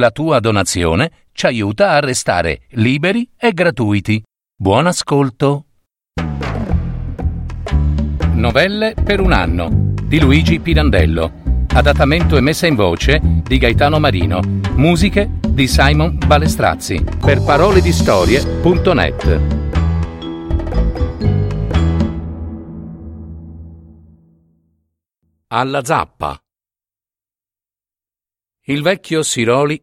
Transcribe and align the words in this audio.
la 0.00 0.10
tua 0.10 0.40
donazione 0.40 1.12
ci 1.32 1.46
aiuta 1.46 1.90
a 1.90 2.00
restare 2.00 2.62
liberi 2.70 3.30
e 3.38 3.52
gratuiti. 3.52 4.20
Buon 4.56 4.86
ascolto. 4.86 5.66
Novelle 8.32 8.94
per 8.94 9.20
un 9.20 9.32
anno 9.32 9.68
di 10.02 10.18
Luigi 10.18 10.58
Pirandello. 10.58 11.66
Adattamento 11.72 12.36
e 12.36 12.40
messa 12.40 12.66
in 12.66 12.74
voce 12.74 13.20
di 13.22 13.58
Gaetano 13.58 14.00
Marino. 14.00 14.40
Musiche 14.74 15.38
di 15.46 15.68
Simon 15.68 16.18
Balestrazzi. 16.26 17.04
Per 17.20 17.44
parole 17.44 17.80
di 17.80 17.92
storie.net. 17.92 19.40
Alla 25.48 25.84
zappa. 25.84 26.42
Il 28.64 28.82
vecchio 28.82 29.22
Siroli, 29.22 29.82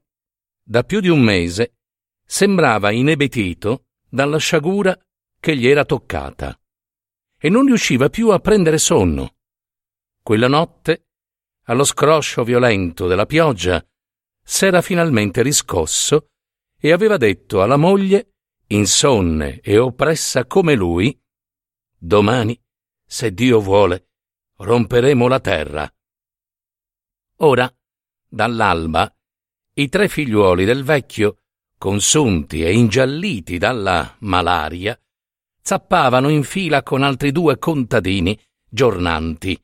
da 0.70 0.84
più 0.84 0.99
di 0.99 1.07
un 1.07 1.21
mese, 1.21 1.77
sembrava 2.26 2.91
inebetito 2.91 3.85
dalla 4.09 4.38
sciagura 4.38 4.98
che 5.40 5.55
gli 5.55 5.66
era 5.66 5.85
toccata 5.85 6.59
e 7.40 7.49
non 7.49 7.66
riusciva 7.66 8.09
più 8.09 8.31
a 8.31 8.40
prendere 8.40 8.77
sonno. 8.77 9.35
Quella 10.21 10.49
notte, 10.49 11.07
allo 11.67 11.85
scroscio 11.85 12.43
violento 12.43 13.07
della 13.07 13.26
pioggia, 13.26 13.81
s'era 14.43 14.81
finalmente 14.81 15.41
riscosso 15.41 16.31
e 16.77 16.91
aveva 16.91 17.15
detto 17.15 17.62
alla 17.62 17.77
moglie, 17.77 18.34
insonne 18.68 19.62
e 19.62 19.77
oppressa 19.77 20.45
come 20.45 20.76
lui, 20.76 21.18
Domani, 21.98 22.62
se 23.05 23.34
Dio 23.34 23.62
vuole, 23.62 24.09
romperemo 24.57 25.27
la 25.29 25.40
terra. 25.40 25.91
Ora, 27.38 27.73
dall'alba, 28.27 29.16
i 29.80 29.90
tre 29.90 30.08
figliuoli 30.08 30.66
del 30.66 30.84
vecchio, 30.84 31.38
consunti 31.77 32.63
e 32.63 32.73
ingialliti 32.73 33.60
dalla 33.60 34.15
malaria, 34.20 34.99
zappavano 35.62 36.29
in 36.29 36.43
fila 36.43 36.82
con 36.82 37.04
altri 37.04 37.32
due 37.32 37.60
contadini 37.60 38.40
giornanti. 38.68 39.60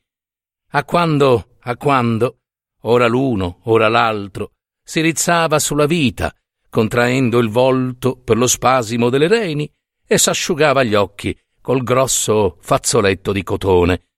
A 0.75 0.83
quando, 0.83 1.57
a 1.61 1.75
quando, 1.77 2.41
ora 2.81 3.07
l'uno, 3.07 3.61
ora 3.63 3.87
l'altro, 3.87 4.51
si 4.83 5.01
rizzava 5.01 5.57
sulla 5.57 5.87
vita, 5.87 6.31
contraendo 6.69 7.39
il 7.39 7.49
volto 7.49 8.15
per 8.15 8.37
lo 8.37 8.45
spasimo 8.45 9.09
delle 9.09 9.27
reni 9.27 9.71
e 10.05 10.17
s'asciugava 10.19 10.83
gli 10.83 10.93
occhi 10.93 11.35
col 11.59 11.81
grosso 11.81 12.57
fazzoletto 12.61 13.31
di 13.31 13.41
cotone. 13.41 14.09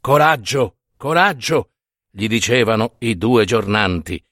Coraggio, 0.00 0.76
coraggio, 0.96 1.70
gli 2.08 2.28
dicevano 2.28 2.94
i 3.00 3.16
due 3.16 3.44
giornanti. 3.44 4.22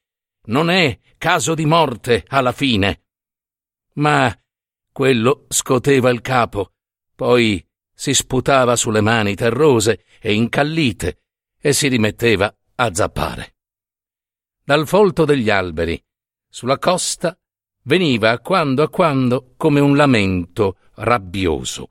Non 0.49 0.71
è 0.71 0.99
caso 1.19 1.55
di 1.55 1.67
morte 1.67 2.25
alla 2.29 2.53
fine. 2.53 3.05
Ma 3.95 4.35
quello 4.93 5.47
scoteva 5.49 6.11
il 6.11 6.21
capo, 6.21 6.73
poi 7.15 7.65
si 7.93 8.15
sputava 8.15 8.77
sulle 8.77 9.01
mani 9.01 9.35
terrose 9.35 10.05
e 10.21 10.33
incallite 10.35 11.23
e 11.61 11.73
si 11.73 11.89
rimetteva 11.89 12.55
a 12.77 12.95
zappare. 12.95 13.57
Dal 14.65 14.87
folto 14.87 15.25
degli 15.25 15.51
alberi, 15.51 16.03
sulla 16.49 16.79
costa, 16.79 17.39
veniva 17.83 18.31
a 18.31 18.39
quando 18.39 18.83
a 18.83 18.89
quando 18.89 19.55
come 19.57 19.81
un 19.81 19.97
lamento 19.97 20.79
rabbioso. 20.95 21.89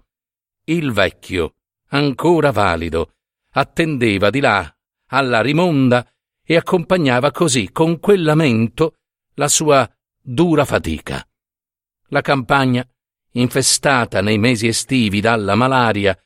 Il 0.64 0.92
vecchio, 0.92 1.56
ancora 1.90 2.52
valido, 2.52 3.16
attendeva 3.52 4.30
di 4.30 4.40
là 4.40 4.74
alla 5.10 5.42
rimonda 5.42 6.10
e 6.50 6.56
accompagnava 6.56 7.32
così 7.32 7.74
con 7.74 8.00
quel 8.00 8.24
lamento 8.24 8.96
la 9.34 9.50
sua 9.50 9.88
dura 10.22 10.64
fatica. 10.64 11.22
La 12.08 12.22
campagna, 12.22 12.88
infestata 13.32 14.22
nei 14.22 14.38
mesi 14.38 14.68
estivi 14.68 15.20
dalla 15.20 15.56
malaria, 15.56 16.18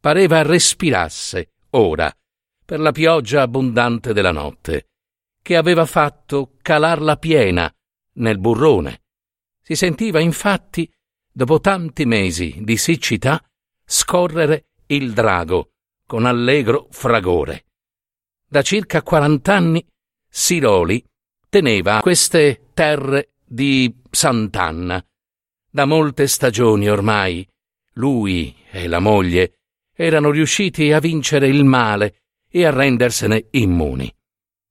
pareva 0.00 0.42
respirasse 0.42 1.52
ora 1.70 2.12
per 2.64 2.80
la 2.80 2.90
pioggia 2.90 3.42
abbondante 3.42 4.12
della 4.12 4.32
notte, 4.32 4.88
che 5.40 5.54
aveva 5.54 5.86
fatto 5.86 6.54
calar 6.60 7.00
la 7.00 7.16
piena 7.16 7.72
nel 8.14 8.40
burrone. 8.40 9.02
Si 9.62 9.76
sentiva 9.76 10.18
infatti, 10.18 10.92
dopo 11.30 11.60
tanti 11.60 12.04
mesi 12.04 12.58
di 12.62 12.76
siccità, 12.76 13.40
scorrere 13.84 14.70
il 14.86 15.12
drago 15.12 15.70
con 16.04 16.26
allegro 16.26 16.88
fragore 16.90 17.66
da 18.48 18.62
circa 18.62 19.02
quarant'anni 19.02 19.86
Siroli 20.28 21.04
teneva 21.48 22.00
queste 22.00 22.70
terre 22.72 23.34
di 23.44 23.94
Sant'Anna. 24.10 25.04
Da 25.70 25.84
molte 25.84 26.26
stagioni 26.26 26.88
ormai 26.88 27.46
lui 27.94 28.54
e 28.70 28.86
la 28.88 29.00
moglie 29.00 29.58
erano 29.94 30.30
riusciti 30.30 30.92
a 30.92 31.00
vincere 31.00 31.48
il 31.48 31.64
male 31.64 32.22
e 32.48 32.64
a 32.64 32.70
rendersene 32.70 33.48
immuni. 33.50 34.12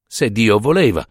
Se 0.08 0.32
Dio 0.32 0.58
voleva, 0.58 1.06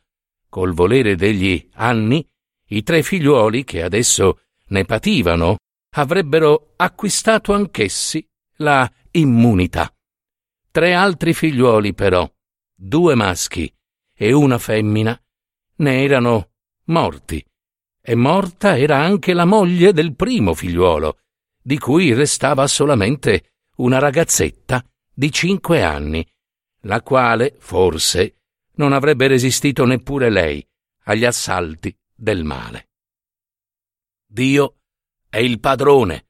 col 0.48 0.72
volere 0.72 1.14
degli 1.16 1.68
anni, 1.74 2.26
i 2.70 2.82
tre 2.82 3.02
figliuoli 3.02 3.62
che 3.62 3.82
adesso 3.82 4.40
ne 4.68 4.84
pativano 4.84 5.58
avrebbero 5.96 6.72
acquistato 6.76 7.52
anch'essi 7.52 8.26
la 8.56 8.90
immunità. 9.12 9.92
Tre 10.70 10.94
altri 10.94 11.32
figliuoli, 11.32 11.94
però, 11.94 12.28
due 12.76 13.14
maschi 13.14 13.72
e 14.14 14.32
una 14.32 14.58
femmina 14.58 15.18
ne 15.76 16.02
erano 16.02 16.50
morti, 16.84 17.44
e 18.00 18.14
morta 18.14 18.78
era 18.78 18.98
anche 18.98 19.32
la 19.32 19.44
moglie 19.44 19.92
del 19.92 20.14
primo 20.14 20.54
figliuolo, 20.54 21.18
di 21.60 21.78
cui 21.78 22.12
restava 22.12 22.66
solamente 22.66 23.54
una 23.76 23.98
ragazzetta 23.98 24.84
di 25.12 25.32
cinque 25.32 25.82
anni, 25.82 26.26
la 26.82 27.02
quale, 27.02 27.56
forse, 27.58 28.42
non 28.74 28.92
avrebbe 28.92 29.26
resistito 29.26 29.84
neppure 29.84 30.30
lei 30.30 30.64
agli 31.04 31.24
assalti 31.24 31.96
del 32.14 32.44
male. 32.44 32.90
Dio 34.26 34.76
è 35.28 35.38
il 35.38 35.58
padrone, 35.60 36.28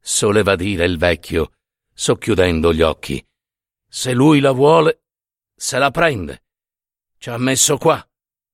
soleva 0.00 0.56
dire 0.56 0.84
il 0.84 0.98
vecchio, 0.98 1.52
socchiudendo 1.92 2.74
gli 2.74 2.82
occhi. 2.82 3.24
Se 3.88 4.12
lui 4.12 4.40
la 4.40 4.50
vuole, 4.50 5.03
se 5.54 5.78
la 5.78 5.90
prende. 5.90 6.42
Ci 7.18 7.30
ha 7.30 7.38
messo 7.38 7.76
qua 7.78 8.06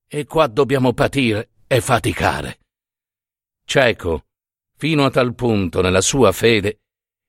e 0.07 0.27
qua 0.27 0.47
dobbiamo 0.47 0.93
patire 0.93 1.51
e 1.67 1.81
faticare. 1.81 2.59
Cieco, 3.65 4.27
fino 4.77 5.05
a 5.05 5.11
tal 5.11 5.35
punto 5.35 5.81
nella 5.81 6.01
sua 6.01 6.33
fede, 6.33 6.81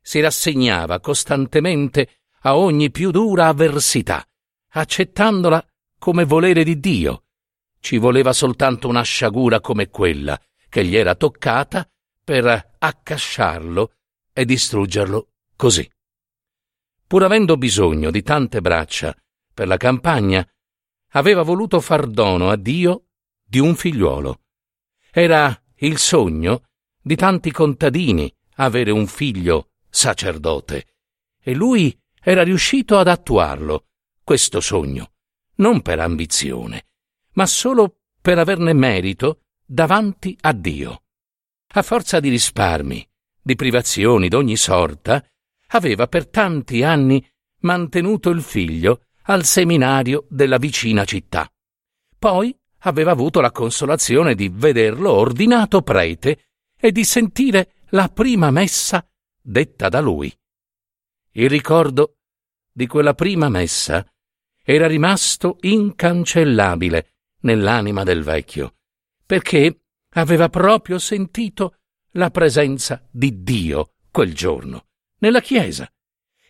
si 0.02 0.20
rassegnava 0.20 1.00
costantemente 1.00 2.22
a 2.42 2.58
ogni 2.58 2.90
più 2.90 3.12
dura 3.12 3.48
avversità, 3.48 4.26
accettandola 4.70 5.64
come 6.00 6.26
volere 6.26 6.64
di 6.64 6.80
Dio. 6.80 7.26
Ci 7.80 7.98
voleva 7.98 8.34
soltanto 8.34 8.88
una 8.88 9.04
sciagura 9.04 9.60
come 9.60 9.90
quella 9.90 10.40
che 10.70 10.86
gli 10.86 10.96
era 10.96 11.16
toccata 11.16 11.88
per 12.24 12.76
accasciarlo 12.80 13.94
e 14.34 14.46
distruggerlo 14.46 15.34
così. 15.56 15.88
Pur 17.06 17.24
avendo 17.24 17.58
bisogno 17.58 18.10
di 18.10 18.24
tante 18.24 18.62
braccia 18.62 19.16
per 19.54 19.68
la 19.68 19.78
campagna, 19.78 20.48
aveva 21.10 21.42
voluto 21.42 21.80
far 21.80 22.08
dono 22.08 22.50
a 22.50 22.56
Dio 22.56 23.06
di 23.44 23.60
un 23.60 23.76
figliuolo. 23.76 24.42
Era 25.12 25.62
il 25.78 25.98
sogno 25.98 26.64
di 27.02 27.16
tanti 27.16 27.52
contadini 27.52 28.34
avere 28.56 28.92
un 28.92 29.08
figlio 29.08 29.72
sacerdote, 29.90 30.88
e 31.42 31.54
lui 31.54 31.98
era 32.22 32.44
riuscito 32.44 32.98
ad 32.98 33.08
attuarlo, 33.08 33.88
questo 34.24 34.62
sogno, 34.62 35.14
non 35.56 35.82
per 35.82 36.00
ambizione, 36.00 36.88
ma 37.34 37.46
solo 37.46 37.98
per 38.22 38.38
averne 38.38 38.74
merito 38.74 39.42
davanti 39.66 40.38
a 40.42 40.54
Dio. 40.54 41.04
A 41.74 41.82
forza 41.82 42.20
di 42.20 42.30
risparmi, 42.30 43.08
di 43.42 43.56
privazioni 43.56 44.28
d'ogni 44.28 44.56
sorta, 44.56 45.26
aveva 45.70 46.08
per 46.08 46.28
tanti 46.28 46.84
anni 46.84 47.26
mantenuto 47.62 48.30
il 48.30 48.42
figlio 48.42 49.08
al 49.24 49.46
seminario 49.46 50.26
della 50.30 50.58
vicina 50.58 51.06
città. 51.06 51.52
Poi 52.18 52.56
aveva 52.80 53.12
avuto 53.12 53.42
la 53.42 53.52
consolazione 53.52 54.36
di 54.36 54.50
vederlo 54.50 55.12
ordinato 55.12 55.82
prete 55.82 56.50
e 56.78 56.92
di 56.92 57.04
sentire 57.04 57.74
la 57.90 58.10
prima 58.10 58.52
messa 58.52 59.08
detta 59.40 59.90
da 59.90 60.00
lui. 60.00 60.34
Il 61.34 61.50
ricordo 61.50 62.18
di 62.72 62.88
quella 62.88 63.14
prima 63.14 63.50
messa 63.50 64.06
era 64.64 64.88
rimasto 64.88 65.58
incancellabile 65.62 67.14
nell'anima 67.42 68.04
del 68.04 68.24
vecchio, 68.24 68.76
perché 69.26 69.86
aveva 70.14 70.50
proprio 70.50 71.00
sentito 71.00 71.78
la 72.12 72.30
presenza 72.30 73.06
di 73.10 73.44
Dio 73.44 73.94
quel 74.12 74.34
giorno, 74.34 74.88
nella 75.20 75.42
chiesa, 75.42 75.90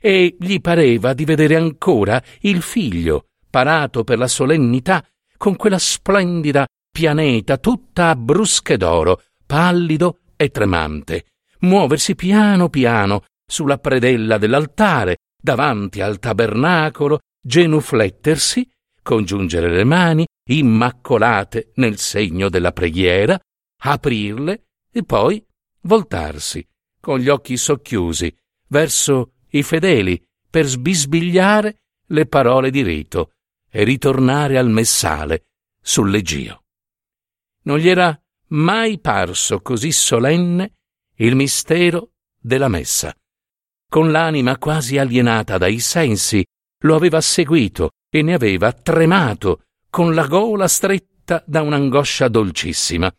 e 0.04 0.36
gli 0.40 0.60
pareva 0.60 1.14
di 1.14 1.26
vedere 1.26 1.56
ancora 1.56 2.22
il 2.40 2.64
figlio, 2.64 3.28
parato 3.52 4.04
per 4.04 4.18
la 4.18 4.28
solennità, 4.28 5.06
con 5.38 5.56
quella 5.56 5.78
splendida 5.78 6.66
pianeta 6.92 7.58
tutta 7.58 8.10
a 8.10 8.16
brusche 8.16 8.78
d'oro, 8.78 9.22
pallido 9.46 10.22
e 10.36 10.50
tremante, 10.50 11.26
muoversi 11.60 12.16
piano 12.16 12.68
piano 12.70 13.26
sulla 13.46 13.78
predella 13.78 14.40
dell'altare, 14.40 15.18
davanti 15.40 16.02
al 16.02 16.18
tabernacolo, 16.18 17.20
genuflettersi, 17.40 18.68
congiungere 19.04 19.70
le 19.70 19.84
mani, 19.84 20.26
immacolate 20.50 21.72
nel 21.76 21.98
segno 21.98 22.50
della 22.50 22.72
preghiera, 22.72 23.40
aprirle 23.84 24.64
e 24.92 25.04
poi 25.04 25.44
voltarsi, 25.82 26.66
con 27.00 27.20
gli 27.20 27.30
occhi 27.30 27.56
socchiusi, 27.56 28.36
verso 28.68 29.34
i 29.52 29.64
fedeli, 29.64 30.22
per 30.50 30.66
sbisbigliare 30.66 31.84
le 32.08 32.26
parole 32.26 32.70
di 32.72 32.82
rito 32.84 33.34
e 33.70 33.84
ritornare 33.84 34.58
al 34.58 34.70
messale 34.70 35.46
sull'Egio. 35.82 36.64
Non 37.64 37.78
gli 37.78 37.88
era 37.88 38.20
mai 38.48 39.00
parso 39.00 39.62
così 39.62 39.92
solenne 39.92 40.74
il 41.16 41.36
mistero 41.36 42.12
della 42.38 42.68
messa. 42.68 43.16
Con 43.88 44.12
l'anima 44.12 44.58
quasi 44.58 44.98
alienata 44.98 45.58
dai 45.58 45.80
sensi, 45.80 46.46
lo 46.84 46.96
aveva 46.96 47.22
seguito 47.22 47.92
e 48.10 48.22
ne 48.22 48.34
aveva 48.34 48.74
tremato, 48.74 49.64
con 49.90 50.14
la 50.14 50.28
gola 50.28 50.68
stretta 50.68 51.44
da 51.46 51.62
un'angoscia 51.62 52.28
dolcissima. 52.28 53.14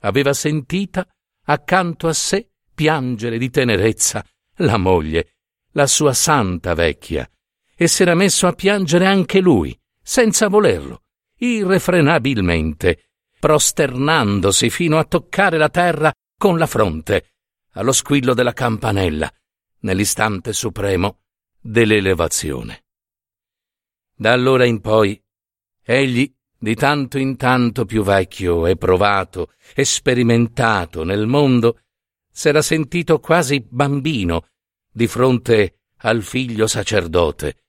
Aveva 0.00 0.32
sentita 0.32 1.06
accanto 1.44 2.08
a 2.08 2.12
sé 2.12 2.50
piangere 2.74 3.38
di 3.38 3.50
tenerezza 3.50 4.24
la 4.56 4.76
moglie, 4.76 5.34
la 5.72 5.86
sua 5.86 6.12
santa 6.12 6.74
vecchia, 6.74 7.28
e 7.74 7.88
s'era 7.88 8.14
messo 8.14 8.46
a 8.46 8.52
piangere 8.52 9.06
anche 9.06 9.40
lui, 9.40 9.78
senza 10.02 10.48
volerlo, 10.48 11.02
irrefrenabilmente, 11.38 13.10
prosternandosi 13.38 14.70
fino 14.70 14.98
a 14.98 15.04
toccare 15.04 15.58
la 15.58 15.68
terra 15.68 16.12
con 16.36 16.58
la 16.58 16.66
fronte, 16.66 17.32
allo 17.72 17.92
squillo 17.92 18.34
della 18.34 18.52
campanella, 18.52 19.32
nell'istante 19.80 20.52
supremo 20.52 21.20
dell'elevazione. 21.60 22.84
Da 24.14 24.32
allora 24.32 24.64
in 24.64 24.80
poi, 24.80 25.20
egli, 25.82 26.32
di 26.56 26.74
tanto 26.76 27.18
in 27.18 27.36
tanto 27.36 27.84
più 27.84 28.04
vecchio 28.04 28.66
e 28.66 28.76
provato 28.76 29.52
e 29.74 29.84
sperimentato 29.84 31.02
nel 31.02 31.26
mondo, 31.26 31.80
s'era 32.30 32.62
sentito 32.62 33.18
quasi 33.18 33.66
bambino 33.68 34.46
di 34.92 35.06
fronte 35.06 35.78
al 35.98 36.22
figlio 36.22 36.66
sacerdote. 36.66 37.64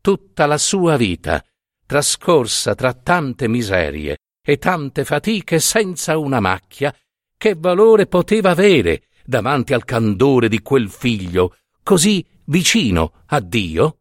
Tutta 0.00 0.46
la 0.46 0.58
sua 0.58 0.96
vita, 0.96 1.42
trascorsa 1.86 2.74
tra 2.74 2.92
tante 2.92 3.48
miserie 3.48 4.18
e 4.42 4.58
tante 4.58 5.04
fatiche 5.04 5.60
senza 5.60 6.18
una 6.18 6.40
macchia, 6.40 6.94
che 7.36 7.54
valore 7.56 8.06
poteva 8.06 8.50
avere 8.50 9.04
davanti 9.24 9.72
al 9.72 9.84
candore 9.84 10.48
di 10.48 10.60
quel 10.60 10.90
figlio 10.90 11.56
così 11.82 12.26
vicino 12.46 13.22
a 13.26 13.40
Dio? 13.40 14.00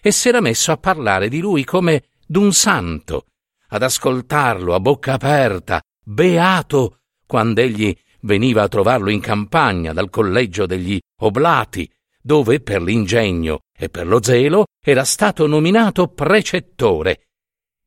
E 0.00 0.10
s'era 0.12 0.40
messo 0.40 0.72
a 0.72 0.76
parlare 0.76 1.28
di 1.28 1.40
lui 1.40 1.64
come 1.64 2.04
d'un 2.26 2.52
santo, 2.52 3.26
ad 3.68 3.82
ascoltarlo 3.82 4.74
a 4.74 4.80
bocca 4.80 5.14
aperta, 5.14 5.82
beato, 6.02 7.00
quando 7.26 7.60
egli 7.60 7.96
veniva 8.22 8.62
a 8.62 8.68
trovarlo 8.68 9.10
in 9.10 9.20
campagna 9.20 9.92
dal 9.92 10.10
collegio 10.10 10.66
degli 10.66 10.98
Oblati, 11.22 11.90
dove 12.20 12.60
per 12.60 12.82
l'ingegno 12.82 13.60
e 13.76 13.88
per 13.88 14.06
lo 14.06 14.22
zelo 14.22 14.66
era 14.82 15.04
stato 15.04 15.46
nominato 15.46 16.08
precettore. 16.08 17.28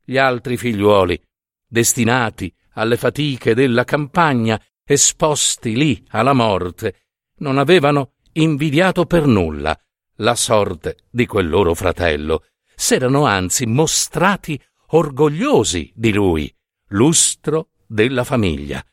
Gli 0.04 0.16
altri 0.16 0.56
figliuoli, 0.56 1.20
destinati 1.66 2.52
alle 2.72 2.96
fatiche 2.96 3.54
della 3.54 3.84
campagna, 3.84 4.60
esposti 4.84 5.76
lì 5.76 6.04
alla 6.08 6.32
morte, 6.32 7.06
non 7.38 7.58
avevano 7.58 8.14
invidiato 8.32 9.06
per 9.06 9.26
nulla 9.26 9.78
la 10.18 10.34
sorte 10.34 11.04
di 11.10 11.26
quel 11.26 11.48
loro 11.48 11.74
fratello, 11.74 12.44
s'erano 12.74 13.24
anzi 13.24 13.66
mostrati 13.66 14.60
orgogliosi 14.88 15.92
di 15.94 16.12
lui, 16.12 16.54
lustro 16.88 17.70
della 17.86 18.24
famiglia. 18.24 18.84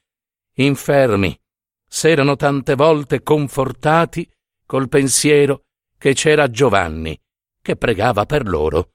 Infermi, 0.55 1.39
s'erano 1.87 2.35
tante 2.35 2.75
volte 2.75 3.21
confortati 3.21 4.27
col 4.71 4.87
pensiero 4.87 5.65
che 5.97 6.13
c'era 6.13 6.49
Giovanni, 6.49 7.19
che 7.61 7.75
pregava 7.75 8.25
per 8.25 8.47
loro. 8.47 8.93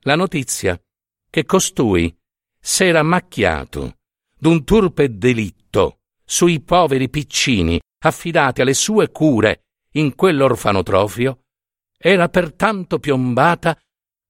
La 0.00 0.16
notizia 0.16 0.76
che 1.30 1.44
costui 1.44 2.12
s'era 2.60 3.04
macchiato 3.04 3.98
d'un 4.36 4.64
turpe 4.64 5.16
delitto 5.16 6.00
sui 6.24 6.60
poveri 6.60 7.08
piccini 7.08 7.78
affidati 8.02 8.60
alle 8.60 8.74
sue 8.74 9.12
cure 9.12 9.66
in 9.92 10.16
quell'orfanotrofio 10.16 11.44
era 11.96 12.28
pertanto 12.28 12.98
piombata 12.98 13.80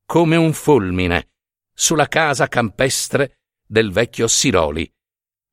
come 0.05 0.37
un 0.37 0.53
fulmine 0.53 1.31
sulla 1.73 2.09
casa 2.09 2.47
campestre 2.47 3.39
del 3.67 3.91
vecchio 3.91 4.29
Siroli. 4.29 4.87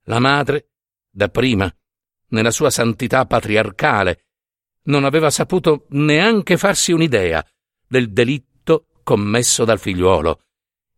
La 0.07 0.19
madre, 0.19 0.71
dapprima, 1.09 1.73
nella 2.31 2.51
sua 2.51 2.69
santità 2.69 3.25
patriarcale, 3.25 4.23
non 4.87 5.03
aveva 5.03 5.29
saputo 5.29 5.85
neanche 5.89 6.57
farsi 6.57 6.91
un'idea 6.91 7.45
del 7.87 8.11
delitto 8.11 8.87
commesso 9.03 9.63
dal 9.63 9.79
figliuolo. 9.79 10.41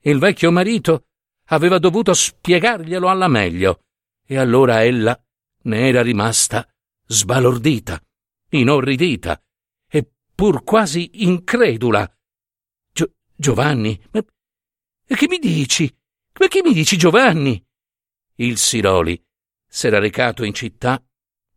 Il 0.01 0.19
vecchio 0.19 0.51
marito 0.51 1.05
aveva 1.45 1.77
dovuto 1.77 2.13
spiegarglielo 2.13 3.09
alla 3.09 3.27
meglio, 3.27 3.83
e 4.25 4.37
allora 4.37 4.83
ella 4.83 5.19
ne 5.63 5.87
era 5.87 6.01
rimasta 6.01 6.67
sbalordita, 7.05 8.01
inorridita 8.49 9.41
e 9.89 10.09
pur 10.33 10.63
quasi 10.63 11.23
incredula. 11.23 12.09
Gio- 12.91 13.13
Giovanni, 13.35 13.99
ma 14.11 14.23
che 15.05 15.27
mi 15.27 15.39
dici? 15.39 15.93
Ma 16.39 16.47
che 16.47 16.61
mi 16.63 16.73
dici, 16.73 16.95
Giovanni? 16.97 17.63
Il 18.35 18.57
Siroli 18.57 19.21
s'era 19.67 19.99
recato 19.99 20.43
in 20.43 20.53
città 20.53 21.03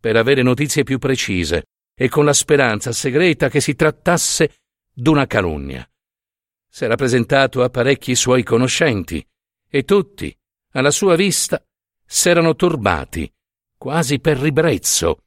per 0.01 0.17
avere 0.17 0.43
notizie 0.43 0.83
più 0.83 0.99
precise 0.99 1.67
e 1.95 2.09
con 2.09 2.25
la 2.25 2.33
speranza 2.33 2.93
segreta 2.93 3.49
che 3.49 3.61
si 3.61 3.75
trattasse 3.75 4.57
d'una 4.93 5.27
calunnia. 5.27 5.89
S'era 6.69 6.97
presentato 6.97 7.63
a 7.63 7.69
parecchi 7.69 8.15
suoi 8.15 8.43
conoscenti 8.43 9.25
e 9.69 9.85
tutti, 9.85 10.35
alla 10.73 10.91
sua 10.91 11.17
vista, 11.17 11.63
s'erano 12.05 12.55
turbati, 12.55 13.31
quasi 13.77 14.21
per 14.21 14.39
ribrezzo. 14.39 15.25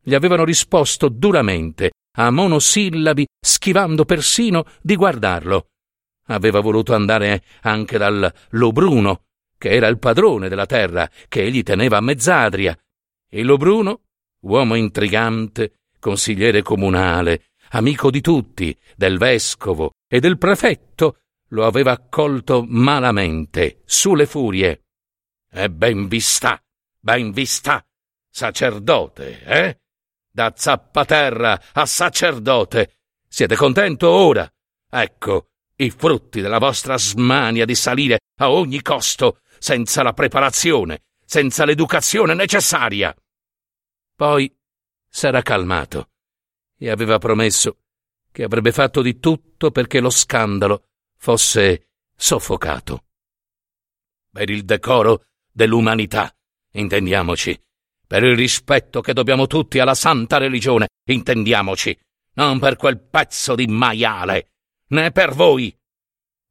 Gli 0.00 0.14
avevano 0.14 0.44
risposto 0.44 1.08
duramente, 1.08 1.92
a 2.18 2.30
monosillabi, 2.30 3.26
schivando 3.40 4.04
persino 4.04 4.64
di 4.80 4.96
guardarlo. 4.96 5.68
Aveva 6.28 6.60
voluto 6.60 6.94
andare 6.94 7.42
anche 7.62 7.98
dal 7.98 8.32
Lobruno, 8.50 9.24
che 9.58 9.70
era 9.70 9.86
il 9.88 9.98
padrone 9.98 10.48
della 10.48 10.66
terra 10.66 11.10
che 11.28 11.42
egli 11.42 11.62
teneva 11.62 11.98
a 11.98 12.02
mezzadria. 12.02 12.76
E 13.28 13.42
Lobruno, 13.42 14.02
uomo 14.42 14.74
intrigante, 14.76 15.80
consigliere 16.06 16.62
comunale, 16.62 17.46
amico 17.70 18.12
di 18.12 18.20
tutti, 18.20 18.76
del 18.94 19.18
vescovo 19.18 19.94
e 20.06 20.20
del 20.20 20.38
prefetto, 20.38 21.22
lo 21.48 21.66
aveva 21.66 21.90
accolto 21.90 22.64
malamente, 22.64 23.82
sulle 23.86 24.26
furie. 24.26 24.84
E 25.50 25.68
ben 25.68 26.06
vista, 26.06 26.62
ben 27.00 27.32
vista, 27.32 27.84
sacerdote, 28.30 29.42
eh? 29.42 29.80
Da 30.30 30.52
zappaterra 30.54 31.60
a 31.72 31.84
sacerdote. 31.86 32.98
Siete 33.26 33.56
contento 33.56 34.08
ora? 34.08 34.48
Ecco 34.88 35.48
i 35.78 35.90
frutti 35.90 36.40
della 36.40 36.58
vostra 36.58 36.96
smania 36.96 37.64
di 37.64 37.74
salire 37.74 38.20
a 38.38 38.50
ogni 38.52 38.80
costo, 38.80 39.40
senza 39.58 40.04
la 40.04 40.12
preparazione, 40.12 41.02
senza 41.24 41.64
l'educazione 41.64 42.32
necessaria. 42.32 43.12
Poi 44.14 44.50
s'era 45.08 45.42
calmato 45.42 46.10
e 46.78 46.90
aveva 46.90 47.18
promesso 47.18 47.78
che 48.30 48.44
avrebbe 48.44 48.72
fatto 48.72 49.02
di 49.02 49.18
tutto 49.18 49.70
perché 49.70 50.00
lo 50.00 50.10
scandalo 50.10 50.88
fosse 51.16 51.88
soffocato. 52.14 53.04
Per 54.30 54.50
il 54.50 54.64
decoro 54.64 55.26
dell'umanità, 55.50 56.34
intendiamoci, 56.72 57.58
per 58.06 58.22
il 58.22 58.36
rispetto 58.36 59.00
che 59.00 59.14
dobbiamo 59.14 59.46
tutti 59.46 59.78
alla 59.78 59.94
santa 59.94 60.36
religione, 60.36 60.88
intendiamoci, 61.04 61.98
non 62.34 62.58
per 62.58 62.76
quel 62.76 63.00
pezzo 63.00 63.54
di 63.54 63.66
maiale, 63.66 64.52
né 64.88 65.10
per 65.10 65.32
voi. 65.32 65.74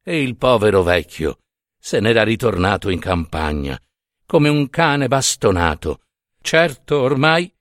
E 0.04 0.22
il 0.22 0.36
povero 0.36 0.82
vecchio 0.82 1.40
se 1.86 2.00
n'era 2.00 2.24
ritornato 2.24 2.90
in 2.90 2.98
campagna, 2.98 3.80
come 4.26 4.50
un 4.50 4.72
cane 4.72 5.08
bastonato, 5.08 6.00
certo 6.42 7.00
ormai 7.00 7.55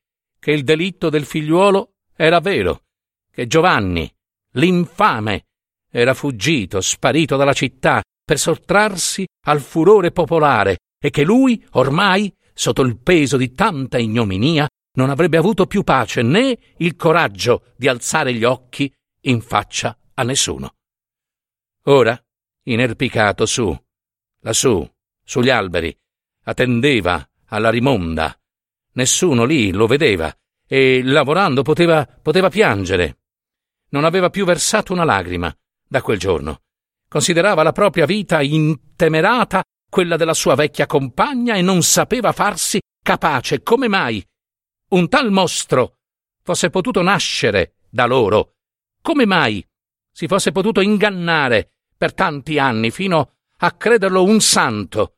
che 0.44 0.52
il 0.52 0.62
delitto 0.62 1.08
del 1.08 1.24
figliuolo 1.24 1.94
era 2.14 2.38
vero, 2.38 2.82
che 3.32 3.46
Giovanni, 3.46 4.14
l'infame, 4.56 5.46
era 5.90 6.12
fuggito, 6.12 6.82
sparito 6.82 7.36
dalla 7.36 7.54
città, 7.54 8.02
per 8.22 8.38
sottrarsi 8.38 9.26
al 9.46 9.62
furore 9.62 10.10
popolare 10.10 10.80
e 11.00 11.08
che 11.08 11.24
lui, 11.24 11.64
ormai, 11.72 12.30
sotto 12.52 12.82
il 12.82 12.98
peso 12.98 13.38
di 13.38 13.54
tanta 13.54 13.96
ignominia, 13.96 14.68
non 14.98 15.08
avrebbe 15.08 15.38
avuto 15.38 15.66
più 15.66 15.82
pace 15.82 16.20
né 16.20 16.58
il 16.76 16.94
coraggio 16.94 17.72
di 17.78 17.88
alzare 17.88 18.34
gli 18.34 18.44
occhi 18.44 18.92
in 19.22 19.40
faccia 19.40 19.98
a 20.12 20.22
nessuno. 20.24 20.74
Ora, 21.84 22.22
inerpicato 22.64 23.46
su, 23.46 23.74
lassù, 24.40 24.86
sugli 25.24 25.48
alberi, 25.48 25.96
attendeva 26.42 27.26
alla 27.46 27.70
rimonda. 27.70 28.38
Nessuno 28.94 29.44
lì 29.44 29.72
lo 29.72 29.86
vedeva 29.86 30.34
e 30.66 31.02
lavorando 31.04 31.62
poteva, 31.62 32.06
poteva 32.06 32.48
piangere. 32.48 33.18
Non 33.90 34.04
aveva 34.04 34.30
più 34.30 34.44
versato 34.44 34.92
una 34.92 35.04
lagrima 35.04 35.54
da 35.86 36.02
quel 36.02 36.18
giorno. 36.18 36.62
Considerava 37.08 37.62
la 37.62 37.72
propria 37.72 38.06
vita 38.06 38.42
intemerata 38.42 39.62
quella 39.88 40.16
della 40.16 40.34
sua 40.34 40.54
vecchia 40.54 40.86
compagna 40.86 41.54
e 41.54 41.62
non 41.62 41.82
sapeva 41.82 42.32
farsi 42.32 42.80
capace 43.02 43.62
come 43.62 43.86
mai 43.86 44.24
un 44.94 45.08
tal 45.08 45.30
mostro 45.30 45.98
fosse 46.42 46.70
potuto 46.70 47.02
nascere 47.02 47.74
da 47.90 48.06
loro. 48.06 48.54
Come 49.02 49.26
mai 49.26 49.66
si 50.12 50.26
fosse 50.26 50.52
potuto 50.52 50.80
ingannare 50.80 51.72
per 51.96 52.14
tanti 52.14 52.58
anni 52.58 52.90
fino 52.90 53.32
a 53.58 53.72
crederlo 53.72 54.22
un 54.22 54.40
santo 54.40 55.16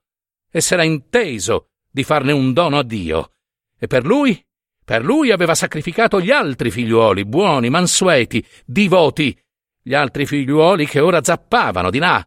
e 0.50 0.60
s'era 0.60 0.82
inteso 0.82 1.70
di 1.90 2.04
farne 2.04 2.32
un 2.32 2.52
dono 2.52 2.78
a 2.78 2.82
Dio. 2.82 3.35
E 3.78 3.86
per 3.86 4.04
lui, 4.04 4.42
per 4.84 5.04
lui 5.04 5.30
aveva 5.30 5.54
sacrificato 5.54 6.20
gli 6.20 6.30
altri 6.30 6.70
figliuoli, 6.70 7.24
buoni, 7.24 7.70
mansueti, 7.70 8.44
divoti, 8.64 9.38
gli 9.82 9.94
altri 9.94 10.26
figliuoli 10.26 10.86
che 10.86 11.00
ora 11.00 11.22
zappavano 11.22 11.90
di 11.90 11.98
là, 11.98 12.26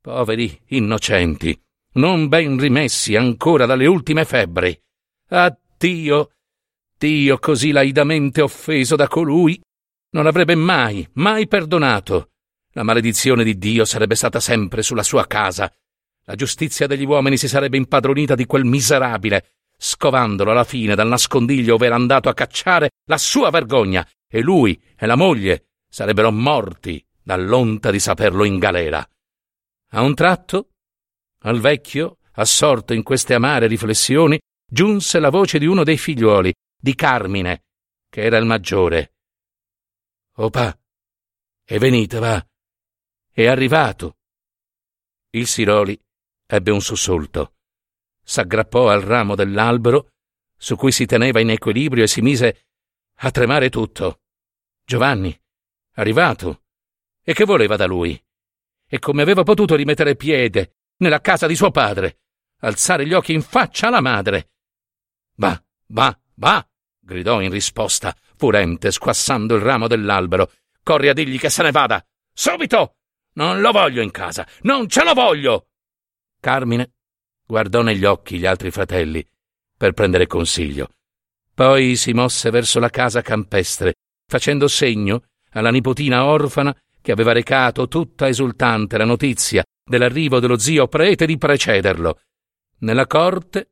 poveri 0.00 0.58
innocenti, 0.68 1.58
non 1.94 2.28
ben 2.28 2.58
rimessi 2.58 3.14
ancora 3.16 3.66
dalle 3.66 3.86
ultime 3.86 4.24
febbri. 4.24 4.78
Addio, 5.28 6.30
Dio 6.98 7.38
così 7.38 7.72
laidamente 7.72 8.40
offeso 8.40 8.96
da 8.96 9.08
colui 9.08 9.60
non 10.10 10.26
avrebbe 10.26 10.54
mai, 10.54 11.06
mai 11.14 11.46
perdonato. 11.46 12.30
La 12.72 12.82
maledizione 12.82 13.44
di 13.44 13.58
Dio 13.58 13.84
sarebbe 13.84 14.14
stata 14.14 14.40
sempre 14.40 14.82
sulla 14.82 15.02
sua 15.02 15.26
casa. 15.26 15.70
La 16.24 16.34
giustizia 16.34 16.86
degli 16.86 17.04
uomini 17.04 17.36
si 17.36 17.48
sarebbe 17.48 17.76
impadronita 17.76 18.34
di 18.34 18.46
quel 18.46 18.64
miserabile, 18.64 19.52
scovandolo 19.76 20.50
alla 20.50 20.64
fine 20.64 20.94
dal 20.94 21.08
nascondiglio 21.08 21.74
ove 21.74 21.86
era 21.86 21.94
andato 21.94 22.28
a 22.28 22.34
cacciare 22.34 22.90
la 23.08 23.18
sua 23.18 23.50
vergogna, 23.50 24.06
e 24.28 24.40
lui 24.40 24.80
e 24.96 25.06
la 25.06 25.16
moglie 25.16 25.68
sarebbero 25.88 26.30
morti 26.30 27.04
dall'onta 27.22 27.90
di 27.90 28.00
saperlo 28.00 28.44
in 28.44 28.58
galera. 28.58 29.06
A 29.90 30.02
un 30.02 30.14
tratto, 30.14 30.70
al 31.40 31.60
vecchio, 31.60 32.18
assorto 32.32 32.92
in 32.92 33.02
queste 33.02 33.34
amare 33.34 33.66
riflessioni, 33.66 34.38
giunse 34.68 35.18
la 35.20 35.30
voce 35.30 35.58
di 35.58 35.66
uno 35.66 35.84
dei 35.84 35.96
figliuoli, 35.96 36.52
di 36.78 36.94
Carmine, 36.94 37.64
che 38.08 38.22
era 38.22 38.36
il 38.36 38.46
maggiore. 38.46 39.14
Opa, 40.36 40.76
è 41.64 41.78
venita, 41.78 42.20
va. 42.20 42.46
È 43.32 43.46
arrivato. 43.46 44.18
Il 45.30 45.46
Siroli 45.46 45.98
ebbe 46.46 46.70
un 46.70 46.80
sussulto. 46.80 47.55
S'aggrappò 48.28 48.90
al 48.90 49.02
ramo 49.02 49.36
dell'albero 49.36 50.08
su 50.56 50.74
cui 50.74 50.90
si 50.90 51.06
teneva 51.06 51.38
in 51.38 51.50
equilibrio 51.50 52.02
e 52.02 52.08
si 52.08 52.20
mise 52.22 52.66
a 53.18 53.30
tremare 53.30 53.70
tutto. 53.70 54.22
Giovanni, 54.84 55.38
arrivato. 55.92 56.64
E 57.22 57.32
che 57.34 57.44
voleva 57.44 57.76
da 57.76 57.86
lui? 57.86 58.20
E 58.88 58.98
come 58.98 59.22
aveva 59.22 59.44
potuto 59.44 59.76
rimettere 59.76 60.16
piede 60.16 60.78
nella 60.96 61.20
casa 61.20 61.46
di 61.46 61.54
suo 61.54 61.70
padre? 61.70 62.18
Alzare 62.62 63.06
gli 63.06 63.12
occhi 63.12 63.32
in 63.32 63.42
faccia 63.42 63.86
alla 63.86 64.00
madre? 64.00 64.50
Va, 65.36 65.62
va, 65.88 66.18
va! 66.34 66.68
gridò 66.98 67.40
in 67.40 67.50
risposta, 67.50 68.16
furente, 68.36 68.90
squassando 68.90 69.54
il 69.54 69.62
ramo 69.62 69.86
dell'albero. 69.86 70.50
Corri 70.82 71.08
a 71.08 71.12
dirgli 71.12 71.38
che 71.38 71.50
se 71.50 71.62
ne 71.62 71.70
vada! 71.70 72.04
Subito! 72.32 72.96
Non 73.34 73.60
lo 73.60 73.70
voglio 73.70 74.02
in 74.02 74.10
casa! 74.10 74.44
Non 74.62 74.88
ce 74.88 75.04
lo 75.04 75.14
voglio! 75.14 75.68
Carmine 76.40 76.95
guardò 77.46 77.82
negli 77.82 78.04
occhi 78.04 78.38
gli 78.38 78.46
altri 78.46 78.70
fratelli 78.70 79.26
per 79.76 79.92
prendere 79.92 80.26
consiglio. 80.26 80.90
Poi 81.54 81.96
si 81.96 82.12
mosse 82.12 82.50
verso 82.50 82.80
la 82.80 82.90
casa 82.90 83.22
campestre, 83.22 83.94
facendo 84.26 84.68
segno 84.68 85.22
alla 85.50 85.70
nipotina 85.70 86.24
orfana 86.24 86.76
che 87.00 87.12
aveva 87.12 87.32
recato 87.32 87.88
tutta 87.88 88.28
esultante 88.28 88.98
la 88.98 89.04
notizia 89.04 89.64
dell'arrivo 89.88 90.40
dello 90.40 90.58
zio 90.58 90.88
prete 90.88 91.24
di 91.24 91.38
precederlo. 91.38 92.20
Nella 92.78 93.06
corte 93.06 93.68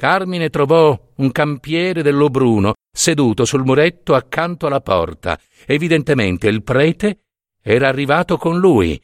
Carmine 0.00 0.48
trovò 0.48 0.98
un 1.16 1.30
campiere 1.30 2.02
dell'Obruno 2.02 2.72
seduto 2.90 3.44
sul 3.44 3.64
muretto 3.64 4.14
accanto 4.14 4.66
alla 4.66 4.80
porta. 4.80 5.38
Evidentemente 5.66 6.48
il 6.48 6.62
prete 6.62 7.24
era 7.60 7.88
arrivato 7.88 8.38
con 8.38 8.58
lui. 8.58 8.98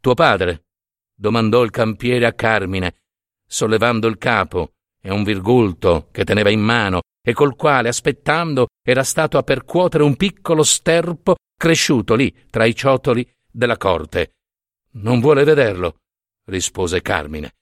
Tuo 0.00 0.14
padre? 0.14 0.62
domandò 1.12 1.64
il 1.64 1.70
campiere 1.70 2.24
a 2.24 2.34
Carmine, 2.34 2.94
sollevando 3.46 4.06
il 4.06 4.18
capo 4.18 4.72
e 5.00 5.10
un 5.10 5.22
virgulto 5.22 6.08
che 6.10 6.24
teneva 6.24 6.50
in 6.50 6.60
mano 6.60 7.02
e 7.22 7.32
col 7.32 7.56
quale, 7.56 7.88
aspettando, 7.88 8.68
era 8.82 9.02
stato 9.02 9.38
a 9.38 9.42
percuotere 9.42 10.02
un 10.02 10.16
piccolo 10.16 10.62
sterpo 10.62 11.36
cresciuto 11.56 12.14
lì 12.14 12.46
tra 12.50 12.64
i 12.64 12.74
ciotoli 12.74 13.28
della 13.50 13.76
corte. 13.76 14.34
Non 14.92 15.20
vuole 15.20 15.44
vederlo, 15.44 15.96
rispose 16.46 17.02
Carmine. 17.02 17.54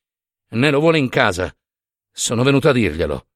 Né 0.50 0.70
lo 0.70 0.80
vuole 0.80 0.98
in 0.98 1.08
casa. 1.08 1.52
Sono 2.12 2.42
venuto 2.42 2.68
a 2.68 2.72
dirglielo. 2.72 3.26